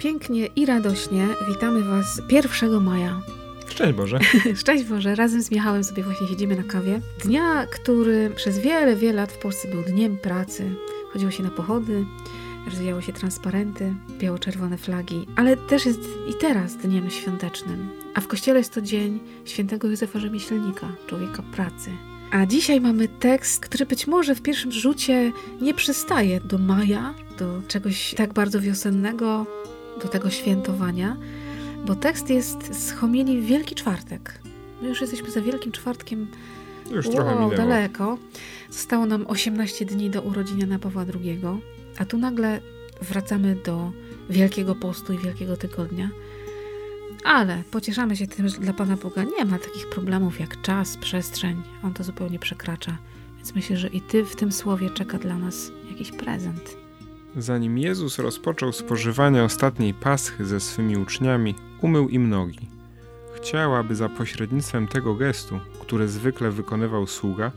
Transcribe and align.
pięknie 0.00 0.46
i 0.46 0.66
radośnie 0.66 1.26
witamy 1.48 1.82
Was 1.82 2.22
1 2.30 2.82
maja. 2.82 3.20
Szczęść 3.68 3.92
Boże. 3.92 4.18
Szczęść 4.60 4.84
Boże. 4.84 5.14
Razem 5.14 5.42
z 5.42 5.50
Michałem 5.50 5.84
sobie 5.84 6.02
właśnie 6.02 6.26
siedzimy 6.26 6.56
na 6.56 6.62
kawie. 6.62 7.00
Dnia, 7.24 7.66
który 7.66 8.30
przez 8.36 8.58
wiele, 8.58 8.96
wiele 8.96 9.12
lat 9.12 9.32
w 9.32 9.38
Polsce 9.38 9.68
był 9.68 9.82
dniem 9.82 10.16
pracy. 10.18 10.70
Chodziło 11.12 11.30
się 11.30 11.42
na 11.42 11.50
pochody, 11.50 12.04
rozwijały 12.66 13.02
się 13.02 13.12
transparenty, 13.12 13.94
biało-czerwone 14.18 14.78
flagi, 14.78 15.26
ale 15.36 15.56
też 15.56 15.86
jest 15.86 16.00
i 16.28 16.34
teraz 16.40 16.76
dniem 16.76 17.10
świątecznym. 17.10 17.88
A 18.14 18.20
w 18.20 18.26
kościele 18.26 18.58
jest 18.58 18.74
to 18.74 18.80
dzień 18.80 19.20
świętego 19.44 19.88
Józefa 19.88 20.18
Rzemieślnika, 20.18 20.92
człowieka 21.06 21.42
pracy. 21.52 21.90
A 22.30 22.46
dzisiaj 22.46 22.80
mamy 22.80 23.08
tekst, 23.08 23.60
który 23.60 23.86
być 23.86 24.06
może 24.06 24.34
w 24.34 24.42
pierwszym 24.42 24.72
rzucie 24.72 25.32
nie 25.60 25.74
przystaje 25.74 26.40
do 26.40 26.58
maja, 26.58 27.14
do 27.38 27.62
czegoś 27.68 28.14
tak 28.14 28.32
bardzo 28.32 28.60
wiosennego, 28.60 29.46
do 30.02 30.08
tego 30.08 30.30
świętowania, 30.30 31.16
bo 31.86 31.94
tekst 31.94 32.30
jest 32.30 32.74
z 32.74 32.92
homilii 32.92 33.40
w 33.40 33.46
Wielki 33.46 33.74
Czwartek. 33.74 34.40
My 34.82 34.88
już 34.88 35.00
jesteśmy 35.00 35.30
za 35.30 35.40
Wielkim 35.40 35.72
Czwartkiem. 35.72 36.26
Już 36.90 37.06
wow, 37.06 37.14
trochę 37.14 37.34
minęło. 37.34 37.54
daleko. 37.54 38.18
Zostało 38.70 39.06
nam 39.06 39.26
18 39.26 39.84
dni 39.84 40.10
do 40.10 40.22
urodzin 40.22 40.58
Jana 40.58 40.78
Pawła 40.78 41.04
II, 41.14 41.40
a 41.98 42.04
tu 42.04 42.18
nagle 42.18 42.60
wracamy 43.02 43.56
do 43.64 43.92
Wielkiego 44.30 44.74
Postu 44.74 45.12
i 45.12 45.18
Wielkiego 45.18 45.56
Tygodnia. 45.56 46.10
Ale 47.24 47.62
pocieszamy 47.70 48.16
się 48.16 48.26
tym, 48.26 48.48
że 48.48 48.58
dla 48.58 48.72
Pana 48.72 48.96
Boga 48.96 49.24
nie 49.24 49.44
ma 49.44 49.58
takich 49.58 49.88
problemów 49.88 50.40
jak 50.40 50.62
czas, 50.62 50.96
przestrzeń. 50.96 51.62
On 51.84 51.94
to 51.94 52.04
zupełnie 52.04 52.38
przekracza. 52.38 52.96
Więc 53.36 53.54
myślę, 53.54 53.76
że 53.76 53.88
i 53.88 54.00
Ty 54.00 54.24
w 54.24 54.36
tym 54.36 54.52
słowie 54.52 54.90
czeka 54.90 55.18
dla 55.18 55.38
nas 55.38 55.72
jakiś 55.90 56.10
prezent. 56.10 56.79
Zanim 57.36 57.78
Jezus 57.78 58.18
rozpoczął 58.18 58.72
spożywanie 58.72 59.44
ostatniej 59.44 59.94
paschy 59.94 60.44
ze 60.46 60.60
swymi 60.60 60.96
uczniami, 60.96 61.54
umył 61.80 62.08
im 62.08 62.28
nogi. 62.28 62.68
Chciał, 63.36 63.74
aby 63.76 63.94
za 63.94 64.08
pośrednictwem 64.08 64.88
tego 64.88 65.14
gestu, 65.14 65.60
który 65.80 66.08
zwykle 66.08 66.50
wykonywał 66.50 67.06
sługa, 67.06 67.52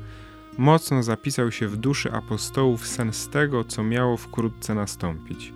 mocno 0.58 1.04
zapisał 1.04 1.52
się 1.52 1.68
w 1.68 1.78
duszy 1.78 2.12
apostołów 2.12 2.88
sens 2.88 3.30
tego, 3.30 3.64
co 3.64 3.84
miało 3.84 4.18
wkrótce 4.18 4.76
nastąpić. 4.76 5.54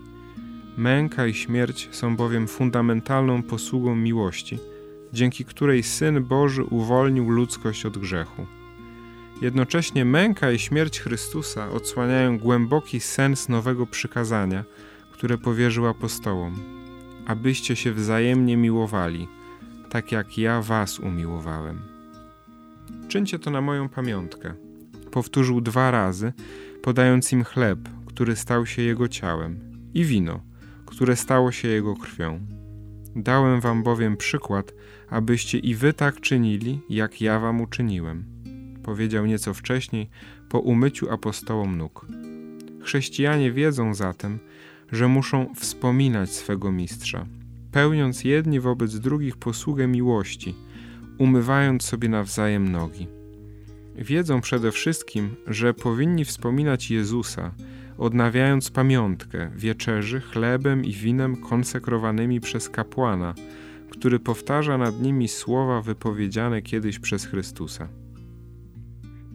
Męka 0.77 1.27
i 1.27 1.33
śmierć 1.33 1.89
są 1.91 2.15
bowiem 2.15 2.47
fundamentalną 2.47 3.43
posługą 3.43 3.95
miłości, 3.95 4.59
dzięki 5.13 5.45
której 5.45 5.83
Syn 5.83 6.23
Boży 6.23 6.63
uwolnił 6.63 7.29
ludzkość 7.29 7.85
od 7.85 7.97
grzechu. 7.97 8.45
Jednocześnie 9.41 10.05
męka 10.05 10.51
i 10.51 10.59
śmierć 10.59 10.99
Chrystusa 10.99 11.71
odsłaniają 11.71 12.37
głęboki 12.37 12.99
sens 12.99 13.49
nowego 13.49 13.85
przykazania, 13.85 14.63
które 15.11 15.37
powierzył 15.37 15.87
apostołom, 15.87 16.55
abyście 17.27 17.75
się 17.75 17.93
wzajemnie 17.93 18.57
miłowali, 18.57 19.27
tak 19.89 20.11
jak 20.11 20.37
ja 20.37 20.61
was 20.61 20.99
umiłowałem. 20.99 21.81
Czyńcie 23.07 23.39
to 23.39 23.51
na 23.51 23.61
moją 23.61 23.89
pamiątkę. 23.89 24.53
Powtórzył 25.11 25.61
dwa 25.61 25.91
razy, 25.91 26.33
podając 26.81 27.33
im 27.33 27.43
chleb, 27.43 27.79
który 28.05 28.35
stał 28.35 28.65
się 28.65 28.81
jego 28.81 29.07
ciałem, 29.07 29.59
i 29.93 30.05
wino, 30.05 30.41
które 30.85 31.15
stało 31.15 31.51
się 31.51 31.67
jego 31.67 31.95
krwią. 31.95 32.39
Dałem 33.15 33.61
wam 33.61 33.83
bowiem 33.83 34.17
przykład, 34.17 34.73
abyście 35.09 35.59
i 35.59 35.75
wy 35.75 35.93
tak 35.93 36.21
czynili, 36.21 36.81
jak 36.89 37.21
ja 37.21 37.39
wam 37.39 37.61
uczyniłem. 37.61 38.36
Powiedział 38.87 39.25
nieco 39.25 39.53
wcześniej, 39.53 40.09
po 40.49 40.59
umyciu 40.59 41.11
apostołom 41.11 41.77
nóg. 41.77 42.05
Chrześcijanie 42.81 43.51
wiedzą 43.51 43.93
zatem, 43.93 44.39
że 44.91 45.07
muszą 45.07 45.53
wspominać 45.55 46.29
swego 46.29 46.71
mistrza, 46.71 47.25
pełniąc 47.71 48.23
jedni 48.23 48.59
wobec 48.59 48.99
drugich 48.99 49.37
posługę 49.37 49.87
miłości, 49.87 50.55
umywając 51.17 51.83
sobie 51.83 52.09
nawzajem 52.09 52.71
nogi. 52.71 53.07
Wiedzą 53.95 54.41
przede 54.41 54.71
wszystkim, 54.71 55.35
że 55.47 55.73
powinni 55.73 56.25
wspominać 56.25 56.91
Jezusa, 56.91 57.51
odnawiając 57.97 58.71
pamiątkę 58.71 59.51
wieczerzy 59.55 60.21
chlebem 60.21 60.85
i 60.85 60.93
winem 60.93 61.35
konsekrowanymi 61.35 62.39
przez 62.39 62.69
kapłana, 62.69 63.35
który 63.89 64.19
powtarza 64.19 64.77
nad 64.77 65.01
nimi 65.01 65.27
słowa 65.27 65.81
wypowiedziane 65.81 66.61
kiedyś 66.61 66.99
przez 66.99 67.25
Chrystusa. 67.25 68.06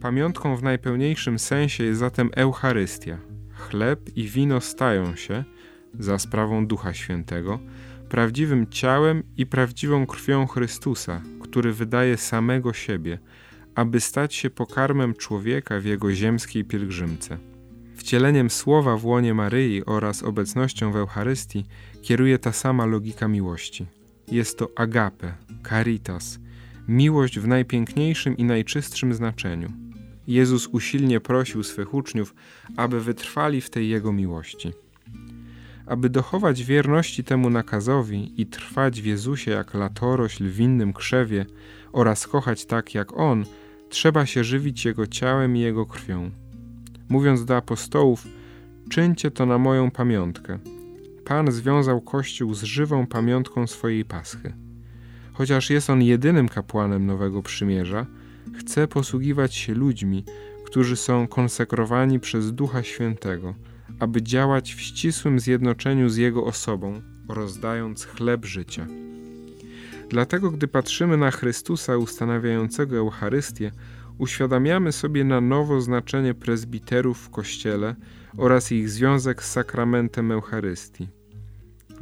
Pamiątką 0.03 0.55
w 0.55 0.63
najpełniejszym 0.63 1.39
sensie 1.39 1.83
jest 1.83 1.99
zatem 1.99 2.29
Eucharystia. 2.35 3.17
Chleb 3.53 3.99
i 4.15 4.27
wino 4.27 4.61
stają 4.61 5.15
się, 5.15 5.43
za 5.99 6.19
sprawą 6.19 6.67
Ducha 6.67 6.93
Świętego, 6.93 7.59
prawdziwym 8.09 8.67
ciałem 8.67 9.23
i 9.37 9.45
prawdziwą 9.45 10.05
krwią 10.05 10.47
Chrystusa, 10.47 11.21
który 11.41 11.73
wydaje 11.73 12.17
samego 12.17 12.73
siebie, 12.73 13.19
aby 13.75 13.99
stać 13.99 14.35
się 14.35 14.49
pokarmem 14.49 15.13
człowieka 15.13 15.79
w 15.79 15.85
jego 15.85 16.13
ziemskiej 16.13 16.65
pielgrzymce. 16.65 17.37
Wcieleniem 17.95 18.49
słowa 18.49 18.97
w 18.97 19.05
łonie 19.05 19.33
Maryi 19.33 19.85
oraz 19.85 20.23
obecnością 20.23 20.91
w 20.91 20.95
Eucharystii 20.95 21.65
kieruje 22.01 22.39
ta 22.39 22.51
sama 22.51 22.85
logika 22.85 23.27
miłości. 23.27 23.85
Jest 24.31 24.57
to 24.57 24.71
agape, 24.75 25.33
caritas, 25.69 26.39
miłość 26.87 27.39
w 27.39 27.47
najpiękniejszym 27.47 28.37
i 28.37 28.43
najczystszym 28.43 29.13
znaczeniu. 29.13 29.82
Jezus 30.27 30.67
usilnie 30.67 31.19
prosił 31.19 31.63
swych 31.63 31.93
uczniów, 31.93 32.35
aby 32.77 33.01
wytrwali 33.01 33.61
w 33.61 33.69
tej 33.69 33.89
Jego 33.89 34.13
miłości. 34.13 34.71
Aby 35.85 36.09
dochować 36.09 36.63
wierności 36.63 37.23
temu 37.23 37.49
nakazowi 37.49 38.41
i 38.41 38.45
trwać 38.45 39.01
w 39.01 39.05
Jezusie 39.05 39.51
jak 39.51 39.73
latorośl 39.73 40.49
w 40.49 40.59
innym 40.59 40.93
krzewie 40.93 41.45
oraz 41.91 42.27
kochać 42.27 42.65
tak 42.65 42.95
jak 42.95 43.17
On, 43.17 43.45
trzeba 43.89 44.25
się 44.25 44.43
żywić 44.43 44.85
Jego 44.85 45.07
ciałem 45.07 45.57
i 45.57 45.59
Jego 45.59 45.85
krwią. 45.85 46.31
Mówiąc 47.09 47.45
do 47.45 47.57
apostołów, 47.57 48.27
czyńcie 48.89 49.31
to 49.31 49.45
na 49.45 49.57
moją 49.57 49.91
pamiątkę. 49.91 50.59
Pan 51.25 51.51
związał 51.51 52.01
Kościół 52.01 52.53
z 52.53 52.63
żywą 52.63 53.07
pamiątką 53.07 53.67
swojej 53.67 54.05
paschy. 54.05 54.53
Chociaż 55.33 55.69
jest 55.69 55.89
on 55.89 56.01
jedynym 56.01 56.49
kapłanem 56.49 57.05
Nowego 57.05 57.43
Przymierza, 57.43 58.05
chce 58.57 58.87
posługiwać 58.87 59.55
się 59.55 59.73
ludźmi, 59.73 60.25
którzy 60.65 60.95
są 60.95 61.27
konsekrowani 61.27 62.19
przez 62.19 62.53
Ducha 62.53 62.83
Świętego, 62.83 63.55
aby 63.99 64.21
działać 64.21 64.73
w 64.73 64.81
ścisłym 64.81 65.39
zjednoczeniu 65.39 66.09
z 66.09 66.17
Jego 66.17 66.45
osobą, 66.45 67.01
rozdając 67.29 68.05
chleb 68.05 68.45
życia. 68.45 68.87
Dlatego, 70.09 70.51
gdy 70.51 70.67
patrzymy 70.67 71.17
na 71.17 71.31
Chrystusa 71.31 71.97
ustanawiającego 71.97 72.97
Eucharystię, 72.97 73.71
uświadamiamy 74.17 74.91
sobie 74.91 75.23
na 75.23 75.41
nowo 75.41 75.81
znaczenie 75.81 76.33
prezbiterów 76.33 77.17
w 77.17 77.29
Kościele 77.29 77.95
oraz 78.37 78.71
ich 78.71 78.89
związek 78.89 79.43
z 79.43 79.51
sakramentem 79.51 80.31
Eucharystii. 80.31 81.07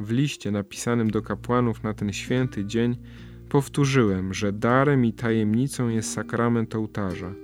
W 0.00 0.10
liście 0.10 0.50
napisanym 0.50 1.10
do 1.10 1.22
kapłanów 1.22 1.82
na 1.82 1.94
ten 1.94 2.12
święty 2.12 2.64
dzień 2.64 2.96
powtórzyłem, 3.52 4.34
że 4.34 4.52
darem 4.52 5.04
i 5.04 5.12
tajemnicą 5.12 5.88
jest 5.88 6.12
sakrament 6.12 6.74
ołtarza, 6.74 7.34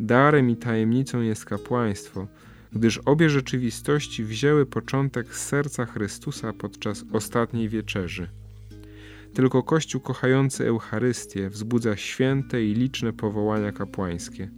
darem 0.00 0.50
i 0.50 0.56
tajemnicą 0.56 1.20
jest 1.20 1.44
kapłaństwo, 1.44 2.26
gdyż 2.72 2.98
obie 2.98 3.30
rzeczywistości 3.30 4.24
wzięły 4.24 4.66
początek 4.66 5.34
z 5.36 5.46
serca 5.46 5.86
Chrystusa 5.86 6.52
podczas 6.52 7.04
ostatniej 7.12 7.68
wieczerzy. 7.68 8.28
Tylko 9.34 9.62
Kościół 9.62 10.00
kochający 10.00 10.66
Eucharystię 10.66 11.50
wzbudza 11.50 11.96
święte 11.96 12.64
i 12.64 12.74
liczne 12.74 13.12
powołania 13.12 13.72
kapłańskie. 13.72 14.50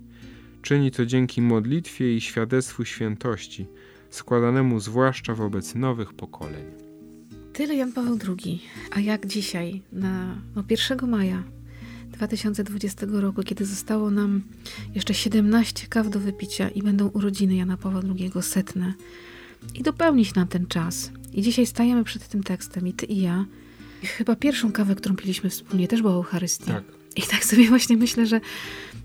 Czyni 0.63 0.91
to 0.91 1.07
dzięki 1.07 1.43
modlitwie 1.43 2.17
i 2.17 2.21
świadectwu 2.21 2.85
świętości, 2.85 3.67
składanemu 4.11 4.81
zwłaszcza 4.81 5.35
wobec 5.35 5.75
nowych 5.75 6.13
pokoleń. 6.13 6.92
Tyle 7.53 7.75
Jan 7.75 7.93
Paweł 7.93 8.19
II. 8.29 8.63
A 8.91 9.01
jak 9.01 9.27
dzisiaj, 9.27 9.83
na 9.93 10.37
no 10.57 10.65
1 10.71 11.11
maja 11.11 11.43
2020 12.13 13.07
roku, 13.11 13.43
kiedy 13.43 13.65
zostało 13.67 14.11
nam 14.11 14.43
jeszcze 14.95 15.15
17 15.15 15.87
kaw 15.89 16.11
do 16.11 16.21
wypicia 16.21 16.69
i 16.69 16.83
będą 16.83 17.09
urodziny 17.09 17.55
Jana 17.55 17.77
Pawła 17.77 18.01
II 18.19 18.33
setne 18.41 18.95
i 19.75 19.83
dopełnić 19.83 20.35
nam 20.35 20.49
ten 20.49 20.67
czas. 20.67 21.11
I 21.33 21.43
dzisiaj 21.43 21.67
stajemy 21.67 22.05
przed 22.05 22.29
tym 22.29 22.43
tekstem 22.43 22.89
i 22.89 22.93
ty 22.93 23.07
i 23.07 23.21
ja. 23.21 23.45
I 24.03 24.07
chyba 24.07 24.37
pierwszą 24.37 24.73
kawę, 24.73 24.95
którą 24.95 25.17
piliśmy 25.17 25.51
wspólnie, 25.51 25.89
też 25.89 26.03
była 26.03 26.15
Eucharystia. 26.15 26.73
Tak. 26.73 26.85
I 27.17 27.23
tak 27.23 27.45
sobie 27.45 27.69
właśnie 27.69 27.97
myślę, 27.97 28.27
że 28.27 28.41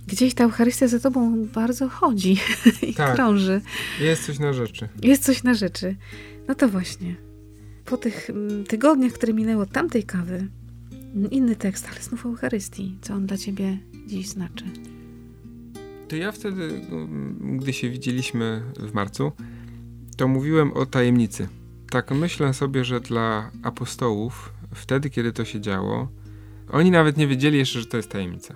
gdzieś 0.08 0.34
ta 0.34 0.44
Eucharystia 0.44 0.88
za 0.88 1.00
tobą 1.00 1.46
bardzo 1.46 1.90
chodzi 1.90 2.38
i 2.90 2.94
Tak. 2.94 3.16
krąży. 3.16 3.62
Jest 4.00 4.26
coś 4.26 4.40
na 4.40 4.54
rzeczy. 4.54 4.90
Jest 5.04 5.24
coś 5.24 5.44
na 5.44 5.54
rzeczy. 5.54 5.96
No 6.48 6.56
to 6.56 6.70
właśnie. 6.70 7.27
Po 7.88 7.98
tych 7.98 8.30
mm, 8.30 8.64
tygodniach, 8.64 9.14
które 9.14 9.34
minęło 9.34 9.64
od 9.64 9.72
tamtej 9.72 10.04
kawy, 10.04 10.48
mm, 11.16 11.32
inny 11.32 11.56
tekst, 11.56 11.88
ale 11.92 12.02
znów 12.02 12.26
o 12.26 12.30
Eucharystii. 12.30 12.98
Co 13.02 13.14
on 13.14 13.26
dla 13.26 13.38
ciebie 13.38 13.78
dziś 14.08 14.28
znaczy? 14.28 14.66
To 16.08 16.16
ja 16.16 16.32
wtedy, 16.32 16.82
no, 16.90 17.08
gdy 17.58 17.74
się 17.74 17.90
widzieliśmy 17.90 18.62
w 18.80 18.94
marcu, 18.94 19.32
to 20.18 20.28
mówiłem 20.28 20.74
o 20.74 20.86
tajemnicy. 20.86 21.48
Tak 21.90 22.12
myślę 22.12 22.54
sobie, 22.54 22.86
że 22.86 23.00
dla 23.00 23.52
apostołów, 23.64 24.54
wtedy 24.74 25.10
kiedy 25.10 25.34
to 25.34 25.46
się 25.46 25.62
działo, 25.62 26.08
oni 26.72 26.92
nawet 26.92 27.18
nie 27.18 27.28
wiedzieli 27.28 27.58
jeszcze, 27.58 27.80
że 27.80 27.86
to 27.86 27.98
jest 27.98 28.10
tajemnica. 28.10 28.56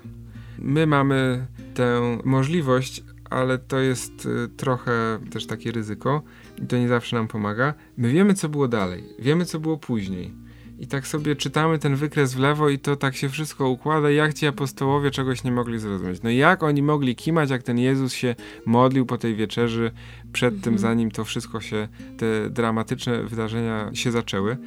My 0.59 0.87
mamy 0.87 1.45
tę 1.73 2.17
możliwość, 2.23 3.03
ale 3.31 3.57
to 3.57 3.79
jest 3.79 4.25
y, 4.25 4.49
trochę 4.57 5.19
też 5.31 5.47
takie 5.47 5.71
ryzyko 5.71 6.21
i 6.63 6.67
to 6.67 6.77
nie 6.77 6.87
zawsze 6.87 7.15
nam 7.15 7.27
pomaga. 7.27 7.73
My 7.97 8.11
wiemy, 8.11 8.33
co 8.33 8.49
było 8.49 8.67
dalej, 8.67 9.03
wiemy, 9.19 9.45
co 9.45 9.59
było 9.59 9.77
później. 9.77 10.33
I 10.79 10.87
tak 10.87 11.07
sobie 11.07 11.35
czytamy 11.35 11.79
ten 11.79 11.95
wykres 11.95 12.33
w 12.33 12.39
lewo 12.39 12.69
i 12.69 12.79
to 12.79 12.95
tak 12.95 13.15
się 13.15 13.29
wszystko 13.29 13.69
układa, 13.69 14.11
jak 14.11 14.33
ci 14.33 14.47
apostołowie 14.47 15.11
czegoś 15.11 15.43
nie 15.43 15.51
mogli 15.51 15.79
zrozumieć. 15.79 16.21
No 16.23 16.29
jak 16.29 16.63
oni 16.63 16.81
mogli 16.81 17.15
kimać, 17.15 17.49
jak 17.49 17.63
ten 17.63 17.77
Jezus 17.77 18.13
się 18.13 18.35
modlił 18.65 19.05
po 19.05 19.17
tej 19.17 19.35
wieczerzy, 19.35 19.91
przed 20.33 20.53
mhm. 20.53 20.63
tym, 20.63 20.79
zanim 20.79 21.11
to 21.11 21.25
wszystko 21.25 21.61
się, 21.61 21.87
te 22.17 22.49
dramatyczne 22.49 23.23
wydarzenia 23.23 23.89
się 23.93 24.11
zaczęły. 24.11 24.57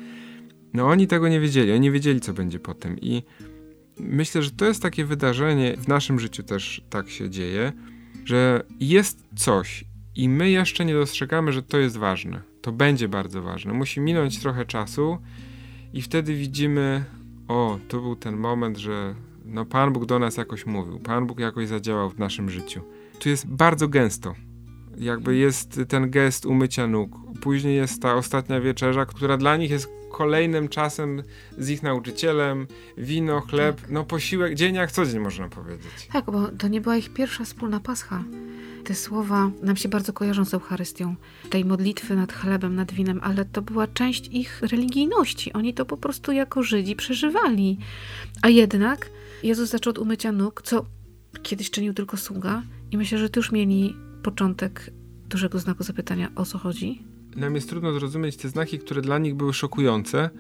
No 0.74 0.86
oni 0.86 1.06
tego 1.06 1.28
nie 1.28 1.40
wiedzieli, 1.40 1.72
oni 1.72 1.80
nie 1.80 1.90
wiedzieli, 1.90 2.20
co 2.20 2.32
będzie 2.32 2.58
potem. 2.58 3.00
I 3.00 3.22
myślę, 4.00 4.42
że 4.42 4.50
to 4.50 4.64
jest 4.64 4.82
takie 4.82 5.04
wydarzenie, 5.04 5.76
w 5.76 5.88
naszym 5.88 6.20
życiu 6.20 6.42
też 6.42 6.84
tak 6.90 7.10
się 7.10 7.30
dzieje, 7.30 7.72
że 8.24 8.64
jest 8.80 9.24
coś 9.36 9.84
i 10.16 10.28
my 10.28 10.50
jeszcze 10.50 10.84
nie 10.84 10.94
dostrzegamy, 10.94 11.52
że 11.52 11.62
to 11.62 11.78
jest 11.78 11.96
ważne. 11.96 12.42
To 12.62 12.72
będzie 12.72 13.08
bardzo 13.08 13.42
ważne. 13.42 13.72
Musi 13.72 14.00
minąć 14.00 14.40
trochę 14.40 14.64
czasu 14.64 15.18
i 15.92 16.02
wtedy 16.02 16.34
widzimy, 16.34 17.04
o, 17.48 17.78
to 17.88 18.00
był 18.00 18.16
ten 18.16 18.36
moment, 18.36 18.76
że 18.76 19.14
no 19.44 19.64
Pan 19.64 19.92
Bóg 19.92 20.06
do 20.06 20.18
nas 20.18 20.36
jakoś 20.36 20.66
mówił, 20.66 20.98
Pan 20.98 21.26
Bóg 21.26 21.40
jakoś 21.40 21.68
zadziałał 21.68 22.10
w 22.10 22.18
naszym 22.18 22.50
życiu. 22.50 22.80
Tu 23.18 23.28
jest 23.28 23.46
bardzo 23.46 23.88
gęsto. 23.88 24.34
Jakby 24.98 25.36
jest 25.36 25.80
ten 25.88 26.10
gest 26.10 26.46
umycia 26.46 26.86
nóg. 26.86 27.16
Później 27.40 27.76
jest 27.76 28.02
ta 28.02 28.14
ostatnia 28.14 28.60
wieczerza, 28.60 29.06
która 29.06 29.36
dla 29.36 29.56
nich 29.56 29.70
jest 29.70 29.88
kolejnym 30.14 30.68
czasem 30.68 31.22
z 31.58 31.70
ich 31.70 31.82
nauczycielem, 31.82 32.66
wino, 32.98 33.40
chleb, 33.40 33.80
tak. 33.80 33.90
no 33.90 34.04
posiłek, 34.04 34.54
dzień 34.54 34.74
jak 34.74 34.92
co 34.92 35.06
dzień 35.06 35.20
można 35.20 35.48
powiedzieć. 35.48 36.08
Tak, 36.12 36.24
bo 36.24 36.48
to 36.48 36.68
nie 36.68 36.80
była 36.80 36.96
ich 36.96 37.12
pierwsza 37.12 37.44
wspólna 37.44 37.80
pascha. 37.80 38.24
Te 38.84 38.94
słowa 38.94 39.50
nam 39.62 39.76
się 39.76 39.88
bardzo 39.88 40.12
kojarzą 40.12 40.44
z 40.44 40.54
Eucharystią, 40.54 41.16
tej 41.50 41.64
modlitwy 41.64 42.16
nad 42.16 42.32
chlebem, 42.32 42.74
nad 42.74 42.92
winem, 42.92 43.20
ale 43.22 43.44
to 43.44 43.62
była 43.62 43.86
część 43.86 44.28
ich 44.28 44.62
religijności. 44.62 45.52
Oni 45.52 45.74
to 45.74 45.84
po 45.84 45.96
prostu 45.96 46.32
jako 46.32 46.62
Żydzi 46.62 46.96
przeżywali. 46.96 47.78
A 48.42 48.48
jednak 48.48 49.10
Jezus 49.42 49.70
zaczął 49.70 49.90
od 49.90 49.98
umycia 49.98 50.32
nóg, 50.32 50.62
co 50.62 50.84
kiedyś 51.42 51.70
czynił 51.70 51.94
tylko 51.94 52.16
sługa 52.16 52.62
i 52.90 52.96
myślę, 52.96 53.18
że 53.18 53.30
tu 53.30 53.40
już 53.40 53.52
mieli 53.52 53.96
początek 54.22 54.90
dużego 55.28 55.58
znaku 55.58 55.82
zapytania, 55.82 56.30
o 56.36 56.44
co 56.44 56.58
chodzi. 56.58 57.13
Nam 57.36 57.54
jest 57.54 57.68
trudno 57.68 57.92
zrozumieć 57.92 58.36
te 58.36 58.48
znaki, 58.48 58.78
które 58.78 59.02
dla 59.02 59.18
nich 59.18 59.34
były 59.34 59.54
szokujące, 59.54 60.30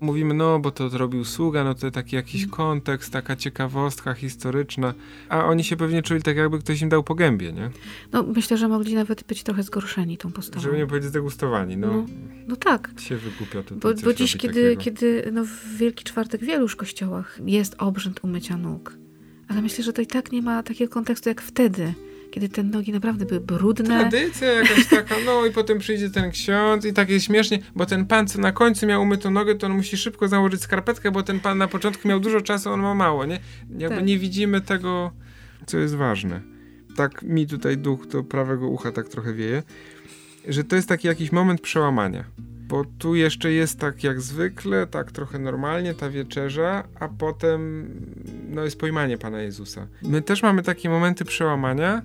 mówimy, 0.00 0.34
no 0.34 0.58
bo 0.58 0.70
to 0.70 0.88
zrobił 0.88 1.24
sługa, 1.24 1.64
no 1.64 1.74
to 1.74 1.90
taki 1.90 2.16
jakiś 2.16 2.42
mm. 2.42 2.50
kontekst, 2.50 3.12
taka 3.12 3.36
ciekawostka 3.36 4.14
historyczna, 4.14 4.94
a 5.28 5.44
oni 5.44 5.64
się 5.64 5.76
pewnie 5.76 6.02
czuli 6.02 6.22
tak, 6.22 6.36
jakby 6.36 6.58
ktoś 6.58 6.82
im 6.82 6.88
dał 6.88 7.04
po 7.04 7.14
gębie, 7.14 7.52
nie? 7.52 7.70
No 8.12 8.22
myślę, 8.22 8.56
że 8.56 8.68
mogli 8.68 8.94
nawet 8.94 9.24
być 9.24 9.42
trochę 9.42 9.62
zgorszeni 9.62 10.18
tą 10.18 10.32
postawą. 10.32 10.62
Żeby 10.62 10.76
nie 10.76 10.86
powiedzieć 10.86 11.10
zdegustowani, 11.10 11.76
no. 11.76 11.86
No, 11.86 12.06
no 12.48 12.56
tak. 12.56 12.90
Się 12.98 13.16
wygłupia 13.16 13.62
tutaj 13.62 13.94
Bo, 13.94 14.02
bo 14.04 14.14
dziś, 14.14 14.36
kiedy, 14.36 14.76
kiedy 14.76 15.30
no, 15.32 15.44
w 15.44 15.76
Wielki 15.76 16.04
Czwartek 16.04 16.40
w 16.40 16.44
wielu 16.44 16.62
już 16.62 16.76
kościołach 16.76 17.38
jest 17.46 17.74
obrzęd 17.78 18.20
umycia 18.24 18.56
nóg, 18.56 18.96
ale 19.48 19.62
myślę, 19.62 19.84
że 19.84 19.92
to 19.92 20.02
i 20.02 20.06
tak 20.06 20.32
nie 20.32 20.42
ma 20.42 20.62
takiego 20.62 20.92
kontekstu 20.92 21.28
jak 21.28 21.42
wtedy 21.42 21.94
kiedy 22.30 22.48
te 22.48 22.62
nogi 22.62 22.92
naprawdę 22.92 23.26
były 23.26 23.40
brudne. 23.40 23.86
Tradycja 23.86 24.52
jakaś 24.52 24.86
taka, 24.86 25.14
no 25.26 25.46
i 25.46 25.50
potem 25.50 25.78
przyjdzie 25.78 26.10
ten 26.10 26.30
ksiądz 26.30 26.84
i 26.84 26.92
tak 26.92 27.10
jest 27.10 27.26
śmiesznie, 27.26 27.58
bo 27.76 27.86
ten 27.86 28.06
pan, 28.06 28.26
co 28.26 28.40
na 28.40 28.52
końcu 28.52 28.86
miał 28.86 29.02
umytą 29.02 29.30
nogę, 29.30 29.54
to 29.54 29.66
on 29.66 29.72
musi 29.72 29.96
szybko 29.96 30.28
założyć 30.28 30.62
skarpetkę, 30.62 31.10
bo 31.10 31.22
ten 31.22 31.40
pan 31.40 31.58
na 31.58 31.68
początku 31.68 32.08
miał 32.08 32.20
dużo 32.20 32.40
czasu, 32.40 32.70
on 32.70 32.80
ma 32.80 32.94
mało, 32.94 33.24
nie? 33.24 33.40
Jakby 33.78 33.96
tak. 33.96 34.06
nie 34.06 34.18
widzimy 34.18 34.60
tego, 34.60 35.12
co 35.66 35.78
jest 35.78 35.94
ważne. 35.94 36.40
Tak 36.96 37.22
mi 37.22 37.46
tutaj 37.46 37.78
duch 37.78 38.06
do 38.06 38.24
prawego 38.24 38.68
ucha 38.68 38.92
tak 38.92 39.08
trochę 39.08 39.34
wieje, 39.34 39.62
że 40.48 40.64
to 40.64 40.76
jest 40.76 40.88
taki 40.88 41.08
jakiś 41.08 41.32
moment 41.32 41.60
przełamania 41.60 42.24
bo 42.68 42.84
tu 42.98 43.14
jeszcze 43.14 43.52
jest 43.52 43.78
tak 43.78 44.04
jak 44.04 44.20
zwykle, 44.20 44.86
tak 44.86 45.12
trochę 45.12 45.38
normalnie 45.38 45.94
ta 45.94 46.10
wieczerza, 46.10 46.84
a 47.00 47.08
potem 47.08 47.90
no 48.48 48.64
jest 48.64 48.78
pojmanie 48.78 49.18
Pana 49.18 49.42
Jezusa. 49.42 49.86
My 50.02 50.22
też 50.22 50.42
mamy 50.42 50.62
takie 50.62 50.90
momenty 50.90 51.24
przełamania, 51.24 52.02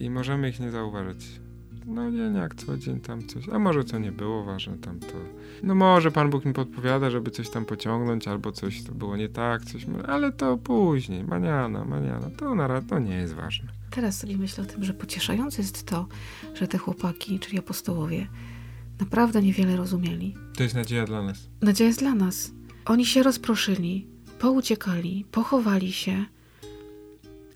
i 0.00 0.10
możemy 0.10 0.48
ich 0.48 0.60
nie 0.60 0.70
zauważyć. 0.70 1.40
No 1.86 2.10
nie, 2.10 2.30
nie, 2.30 2.38
jak 2.38 2.54
co 2.54 2.76
dzień 2.76 3.00
tam 3.00 3.26
coś, 3.26 3.48
a 3.48 3.58
może 3.58 3.84
to 3.84 3.98
nie 3.98 4.12
było 4.12 4.44
ważne 4.44 4.78
tam 4.78 5.00
to. 5.00 5.14
No 5.62 5.74
może 5.74 6.10
Pan 6.10 6.30
Bóg 6.30 6.44
mi 6.44 6.52
podpowiada, 6.52 7.10
żeby 7.10 7.30
coś 7.30 7.50
tam 7.50 7.64
pociągnąć, 7.64 8.28
albo 8.28 8.52
coś 8.52 8.82
to 8.82 8.92
było 8.92 9.16
nie 9.16 9.28
tak, 9.28 9.64
coś, 9.64 9.86
ale 10.08 10.32
to 10.32 10.56
później, 10.56 11.24
maniana, 11.24 11.84
maniana, 11.84 12.30
to 12.36 12.54
na 12.54 12.82
to 12.82 12.98
nie 12.98 13.14
jest 13.14 13.34
ważne. 13.34 13.68
Teraz 13.90 14.18
sobie 14.18 14.36
myślę 14.36 14.64
o 14.64 14.66
tym, 14.66 14.84
że 14.84 14.94
pocieszające 14.94 15.62
jest 15.62 15.86
to, 15.86 16.06
że 16.54 16.68
te 16.68 16.78
chłopaki, 16.78 17.38
czyli 17.38 17.58
apostołowie, 17.58 18.26
naprawdę 19.00 19.42
niewiele 19.42 19.76
rozumieli. 19.76 20.34
To 20.56 20.62
jest 20.62 20.74
nadzieja 20.74 21.04
dla 21.04 21.22
nas. 21.22 21.48
Nadzieja 21.62 21.88
jest 21.88 22.00
dla 22.00 22.14
nas. 22.14 22.52
Oni 22.84 23.06
się 23.06 23.22
rozproszyli, 23.22 24.06
pouciekali, 24.38 25.24
pochowali 25.30 25.92
się, 25.92 26.24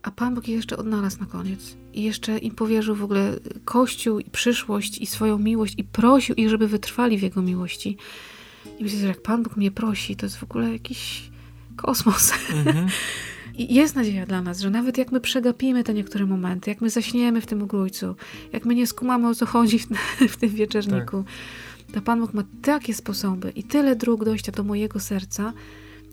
a 0.05 0.11
Pan 0.11 0.35
Bóg 0.35 0.49
je 0.49 0.55
jeszcze 0.55 0.77
odnalazł 0.77 1.21
na 1.21 1.27
koniec. 1.27 1.77
I 1.93 2.03
jeszcze 2.03 2.39
im 2.39 2.55
powierzył 2.55 2.95
w 2.95 3.05
ogóle 3.05 3.37
Kościół 3.65 4.19
i 4.19 4.31
przyszłość 4.31 4.99
i 4.99 5.07
swoją 5.07 5.39
miłość 5.39 5.75
i 5.79 5.85
prosił 5.85 6.35
ich, 6.35 6.49
żeby 6.49 6.69
wytrwali 6.69 7.19
w 7.19 7.23
Jego 7.23 7.43
miłości. 7.43 7.97
I 8.79 8.83
myślę, 8.83 8.99
że 8.99 9.07
jak 9.07 9.23
Pan 9.23 9.43
Bóg 9.43 9.57
mnie 9.57 9.71
prosi, 9.71 10.17
to 10.17 10.27
jest 10.27 10.37
w 10.37 10.43
ogóle 10.43 10.73
jakiś 10.73 11.31
kosmos. 11.77 12.33
Mhm. 12.53 12.89
I 13.59 13.75
jest 13.75 13.95
nadzieja 13.95 14.27
dla 14.27 14.43
nas, 14.43 14.61
że 14.61 14.71
nawet 14.71 14.99
jak 14.99 15.13
my 15.13 15.21
przegapimy 15.21 15.85
te 15.85 15.95
niektóre 15.95 16.27
momenty, 16.27 16.71
jak 16.71 16.81
my 16.81 16.91
zaśniemy 16.91 17.41
w 17.41 17.47
tym 17.47 17.63
ogrójcu, 17.63 18.17
jak 18.53 18.65
my 18.65 18.75
nie 18.75 18.87
skumamy 18.87 19.29
o 19.29 19.35
co 19.35 19.47
chodzi 19.47 19.79
w, 19.79 19.87
w 20.33 20.37
tym 20.37 20.51
wieczerniku, 20.51 21.25
tak. 21.87 21.95
to 21.95 22.03
Pan 22.03 22.21
Bóg 22.21 22.35
ma 22.35 22.45
takie 22.63 22.95
sposoby 22.95 23.51
i 23.51 23.63
tyle 23.63 23.97
dróg 23.97 24.25
dojścia 24.25 24.53
do 24.53 24.63
mojego 24.63 25.01
serca, 25.01 25.53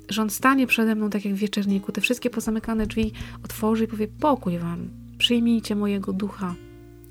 że 0.09 0.21
on 0.21 0.29
stanie 0.29 0.67
przede 0.67 0.95
mną 0.95 1.09
tak 1.09 1.25
jak 1.25 1.33
w 1.33 1.37
wieczerniku, 1.37 1.91
te 1.91 2.01
wszystkie 2.01 2.29
pozamykane 2.29 2.87
drzwi 2.87 3.11
otworzy 3.43 3.83
i 3.83 3.87
powie: 3.87 4.07
Pokój 4.07 4.59
wam, 4.59 4.89
przyjmijcie 5.17 5.75
mojego 5.75 6.13
ducha. 6.13 6.55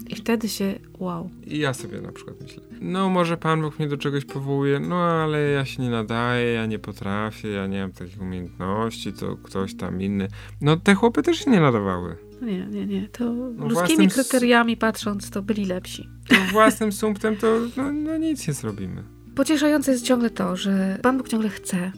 I 0.08 0.16
wtedy 0.16 0.48
się 0.48 0.74
wow. 0.98 1.30
I 1.46 1.58
ja 1.58 1.74
sobie 1.74 2.00
na 2.00 2.12
przykład 2.12 2.36
myślę, 2.40 2.62
no 2.80 3.10
może 3.10 3.36
Pan 3.36 3.62
Bóg 3.62 3.78
mnie 3.78 3.88
do 3.88 3.96
czegoś 3.96 4.24
powołuje, 4.24 4.80
no 4.80 4.96
ale 4.96 5.40
ja 5.40 5.64
się 5.64 5.82
nie 5.82 5.90
nadaję, 5.90 6.52
ja 6.52 6.66
nie 6.66 6.78
potrafię, 6.78 7.48
ja 7.48 7.66
nie 7.66 7.80
mam 7.80 7.92
takich 7.92 8.20
umiejętności, 8.20 9.12
to 9.12 9.36
ktoś 9.36 9.74
tam 9.74 10.02
inny. 10.02 10.28
No 10.60 10.76
te 10.76 10.94
chłopy 10.94 11.22
też 11.22 11.44
się 11.44 11.50
nie 11.50 11.60
nadawały. 11.60 12.16
Nie, 12.42 12.66
nie, 12.66 12.86
nie. 12.86 13.08
To 13.08 13.24
no 13.32 13.68
ludzkimi 13.68 14.08
kryteriami 14.08 14.76
patrząc, 14.76 15.30
to 15.30 15.42
byli 15.42 15.64
lepsi. 15.64 16.08
No 16.30 16.36
własnym 16.52 16.92
sumptem 16.92 17.36
to 17.36 17.60
no, 17.76 17.92
no 17.92 18.16
nic 18.16 18.48
nie 18.48 18.54
zrobimy. 18.54 19.02
Pocieszające 19.34 19.92
jest 19.92 20.04
ciągle 20.04 20.30
to, 20.30 20.56
że 20.56 20.98
Pan 21.02 21.18
Bóg 21.18 21.28
ciągle 21.28 21.48
chce, 21.48 21.92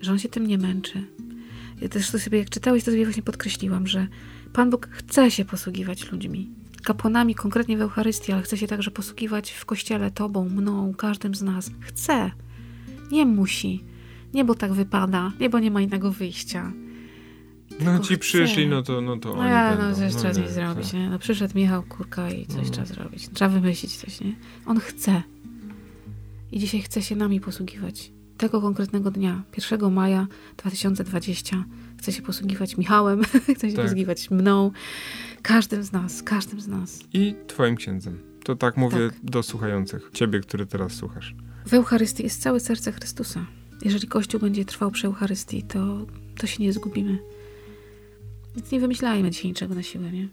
że 0.00 0.12
on 0.12 0.18
się 0.18 0.28
tym 0.28 0.46
nie 0.46 0.58
męczy. 0.58 1.04
Ja 1.80 1.88
też 1.88 2.10
to 2.10 2.18
sobie, 2.18 2.38
jak 2.38 2.50
czytałeś, 2.50 2.84
to 2.84 2.90
sobie 2.90 3.04
właśnie 3.04 3.22
podkreśliłam, 3.22 3.86
że 3.86 4.06
Pan 4.52 4.70
Bóg 4.70 4.88
chce 4.90 5.30
się 5.30 5.44
posługiwać 5.44 6.12
ludźmi. 6.12 6.50
Kapłanami 6.84 7.34
konkretnie 7.34 7.76
w 7.76 7.80
Eucharystii, 7.80 8.32
ale 8.32 8.42
chce 8.42 8.56
się 8.56 8.66
także 8.66 8.90
posługiwać 8.90 9.50
w 9.50 9.64
kościele 9.64 10.10
tobą, 10.10 10.48
mną, 10.48 10.94
każdym 10.94 11.34
z 11.34 11.42
nas. 11.42 11.70
Chce. 11.80 12.30
Nie 13.10 13.26
musi. 13.26 13.84
Nie, 14.34 14.44
bo 14.44 14.54
tak 14.54 14.72
wypada, 14.72 15.32
nie, 15.40 15.50
bo 15.50 15.58
nie 15.58 15.70
ma 15.70 15.80
innego 15.80 16.12
wyjścia. 16.12 16.72
No 17.80 17.98
ci 17.98 18.14
chce. 18.14 18.18
przyszli, 18.18 18.68
no 18.68 18.82
to, 18.82 19.00
no 19.00 19.16
to 19.16 19.34
no 19.36 19.44
ja, 19.44 19.76
no 19.76 19.94
coś 19.94 20.14
no, 20.14 20.20
trzeba 20.20 20.46
nie, 20.46 20.48
zrobić, 20.48 20.92
nie? 20.92 21.10
No 21.10 21.18
przyszedł 21.18 21.58
Michał 21.58 21.82
Kurka 21.82 22.30
i 22.30 22.46
coś 22.46 22.66
no. 22.66 22.70
trzeba 22.70 22.86
zrobić. 22.86 23.28
Trzeba 23.34 23.48
wymyślić 23.48 23.96
coś, 23.96 24.20
nie? 24.20 24.34
On 24.66 24.80
chce. 24.80 25.22
I 26.52 26.58
dzisiaj 26.58 26.80
chce 26.80 27.02
się 27.02 27.16
nami 27.16 27.40
posługiwać 27.40 28.12
tego 28.36 28.60
konkretnego 28.60 29.10
dnia, 29.10 29.42
1 29.70 29.92
maja 29.92 30.26
2020, 30.56 31.64
chcę 31.98 32.12
się 32.12 32.22
posługiwać 32.22 32.76
Michałem, 32.76 33.22
chcę 33.56 33.70
się 33.70 33.76
tak. 33.76 33.84
posługiwać 33.84 34.30
mną, 34.30 34.70
każdym 35.42 35.82
z 35.82 35.92
nas, 35.92 36.22
każdym 36.22 36.60
z 36.60 36.68
nas. 36.68 37.00
I 37.12 37.34
Twoim 37.46 37.76
księdzem. 37.76 38.18
To 38.44 38.56
tak 38.56 38.76
mówię 38.76 39.10
tak. 39.10 39.30
do 39.30 39.42
słuchających, 39.42 40.10
Ciebie, 40.12 40.40
który 40.40 40.66
teraz 40.66 40.92
słuchasz. 40.92 41.34
W 41.66 41.74
Eucharystii 41.74 42.22
jest 42.22 42.42
całe 42.42 42.60
serce 42.60 42.92
Chrystusa. 42.92 43.46
Jeżeli 43.84 44.08
Kościół 44.08 44.40
będzie 44.40 44.64
trwał 44.64 44.90
przy 44.90 45.06
Eucharystii, 45.06 45.62
to, 45.62 46.06
to 46.38 46.46
się 46.46 46.62
nie 46.62 46.72
zgubimy. 46.72 47.18
Więc 48.56 48.70
nie 48.70 48.80
wymyślajmy 48.80 49.30
dzisiaj 49.30 49.46
niczego 49.46 49.74
na 49.74 49.82
siłę, 49.82 50.12
nie? 50.12 50.28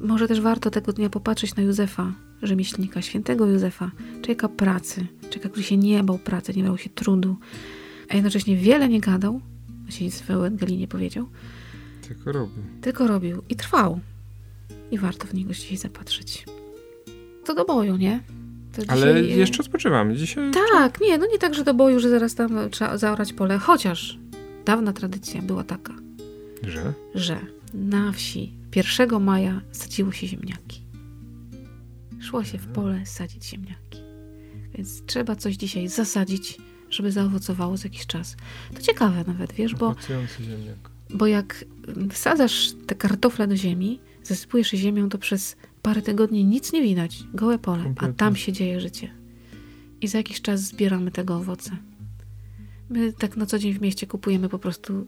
Może 0.00 0.28
też 0.28 0.40
warto 0.40 0.70
tego 0.70 0.92
dnia 0.92 1.10
popatrzeć 1.10 1.56
na 1.56 1.62
Józefa, 1.62 2.12
rzemieślnika, 2.42 3.02
świętego 3.02 3.46
Józefa, 3.46 3.90
człowieka 4.22 4.48
pracy, 4.48 5.06
człowieka, 5.20 5.48
który 5.48 5.62
się 5.62 5.76
nie 5.76 6.02
bał 6.04 6.18
pracy, 6.18 6.52
nie 6.56 6.64
bał 6.64 6.78
się 6.78 6.90
trudu, 6.90 7.36
a 8.08 8.14
jednocześnie 8.14 8.56
wiele 8.56 8.88
nie 8.88 9.00
gadał, 9.00 9.40
się 9.88 10.04
nic 10.04 10.20
w 10.20 10.30
Ewangelii 10.30 10.78
nie 10.78 10.88
powiedział. 10.88 11.28
Tylko 12.08 12.32
robił. 12.32 12.62
Tylko 12.80 13.06
robił 13.06 13.42
i 13.48 13.56
trwał. 13.56 14.00
I 14.90 14.98
warto 14.98 15.26
w 15.26 15.34
niego 15.34 15.54
dzisiaj 15.54 15.76
zapatrzeć. 15.76 16.44
To 17.44 17.54
do 17.54 17.64
boju, 17.64 17.96
nie? 17.96 18.20
Ale 18.88 19.22
jeszcze 19.22 19.62
odpoczywamy. 19.62 20.16
Dzisiaj 20.16 20.50
Tak, 20.72 21.00
nie, 21.00 21.18
no 21.18 21.26
nie 21.32 21.38
tak, 21.38 21.54
że 21.54 21.64
do 21.64 21.74
boju, 21.74 22.00
że 22.00 22.10
zaraz 22.10 22.34
tam 22.34 22.70
trzeba 22.70 22.98
zaorać 22.98 23.32
pole. 23.32 23.58
Chociaż 23.58 24.18
dawna 24.64 24.92
tradycja 24.92 25.42
była 25.42 25.64
taka, 25.64 25.94
Że? 26.62 26.92
że 27.14 27.40
na 27.74 28.12
wsi 28.12 28.52
1 28.76 29.22
maja 29.22 29.60
sadziło 29.72 30.12
się 30.12 30.26
ziemniaki. 30.26 30.80
Szło 32.26 32.44
się 32.44 32.58
w 32.58 32.66
pole 32.66 33.06
sadzić 33.06 33.44
ziemniaki. 33.44 34.00
Więc 34.74 35.06
trzeba 35.06 35.36
coś 35.36 35.54
dzisiaj 35.54 35.88
zasadzić, 35.88 36.58
żeby 36.90 37.12
zaowocowało 37.12 37.76
za 37.76 37.84
jakiś 37.84 38.06
czas. 38.06 38.36
To 38.74 38.82
ciekawe 38.82 39.24
nawet, 39.26 39.52
wiesz, 39.52 39.74
bo, 39.74 39.94
bo 41.10 41.26
jak 41.26 41.64
wsadzasz 42.10 42.72
te 42.86 42.94
kartofle 42.94 43.46
do 43.48 43.56
ziemi, 43.56 44.00
zasypujesz 44.22 44.72
je 44.72 44.78
ziemią, 44.78 45.08
to 45.08 45.18
przez 45.18 45.56
parę 45.82 46.02
tygodni 46.02 46.44
nic 46.44 46.72
nie 46.72 46.82
widać, 46.82 47.24
gołe 47.34 47.58
pole, 47.58 47.80
a 47.80 47.84
Kompletnie. 47.84 48.14
tam 48.14 48.36
się 48.36 48.52
dzieje 48.52 48.80
życie. 48.80 49.10
I 50.00 50.08
za 50.08 50.18
jakiś 50.18 50.40
czas 50.40 50.60
zbieramy 50.60 51.10
tego 51.10 51.36
owoce. 51.36 51.76
My 52.90 53.12
tak 53.12 53.36
na 53.36 53.46
co 53.46 53.58
dzień 53.58 53.72
w 53.72 53.80
mieście 53.80 54.06
kupujemy 54.06 54.48
po 54.48 54.58
prostu 54.58 55.06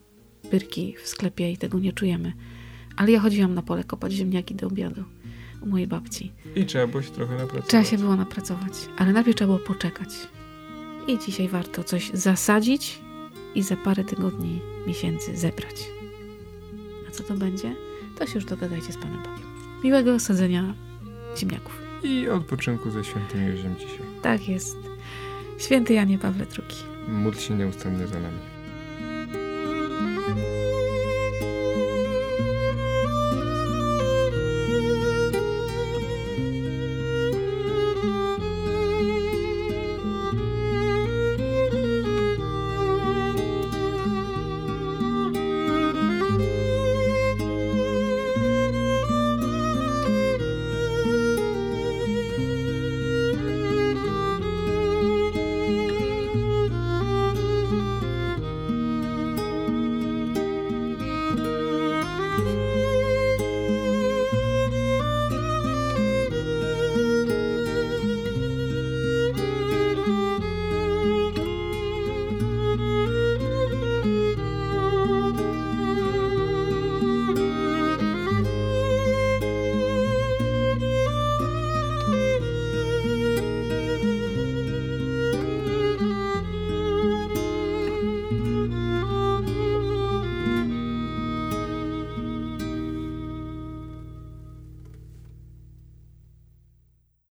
pyrki 0.51 0.95
w 1.03 1.09
sklepie 1.09 1.53
i 1.53 1.57
tego 1.57 1.79
nie 1.79 1.93
czujemy. 1.93 2.33
Ale 2.97 3.11
ja 3.11 3.21
chodziłam 3.21 3.55
na 3.55 3.63
pole 3.63 3.85
kopać 3.85 4.13
ziemniaki 4.13 4.55
do 4.55 4.67
obiadu 4.67 5.05
u 5.61 5.67
mojej 5.67 5.87
babci. 5.87 6.33
I 6.57 6.67
trzeba 6.67 6.87
było 6.87 7.03
się 7.03 7.11
trochę 7.11 7.33
napracować. 7.33 7.67
Trzeba 7.67 7.85
się 7.85 7.99
było 7.99 8.17
napracować, 8.17 8.73
ale 8.97 9.13
najpierw 9.13 9.37
trzeba 9.37 9.55
było 9.55 9.67
poczekać. 9.67 10.09
I 11.07 11.19
dzisiaj 11.19 11.49
warto 11.49 11.85
coś 11.85 12.11
zasadzić 12.15 13.01
i 13.55 13.63
za 13.63 13.77
parę 13.77 14.05
tygodni, 14.05 14.61
miesięcy 14.87 15.37
zebrać. 15.37 15.91
A 17.09 17.11
co 17.11 17.23
to 17.23 17.35
będzie? 17.35 17.75
To 18.19 18.27
się 18.27 18.35
już 18.35 18.45
dogadajcie 18.45 18.93
z 18.93 18.97
Panem 18.97 19.17
Bogiem. 19.19 19.49
Miłego 19.85 20.21
sadzenia 20.21 20.75
ziemniaków. 21.37 21.83
I 22.03 22.29
odpoczynku 22.29 22.91
ze 22.91 23.05
świętym 23.05 23.47
Józiem 23.47 23.75
dzisiaj. 23.77 24.07
Tak 24.23 24.49
jest. 24.49 24.77
Święty 25.59 25.95
Janie 25.95 26.19
Pawle 26.19 26.47
II. 26.59 27.13
Módl 27.13 27.39
się 27.39 27.55
nieustannie 27.55 28.07
za 28.07 28.21
nami. 28.21 28.58